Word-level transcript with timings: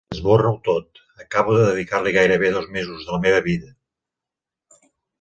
Esborra-ho 0.13 0.53
tot, 0.67 1.01
acabo 1.25 1.59
de 1.59 1.67
dedicar-li 1.69 2.15
gairebé 2.17 2.51
dos 2.57 2.67
mesos 2.81 3.07
de 3.07 3.17
la 3.17 3.23
meva 3.29 3.47
vida. 3.53 3.75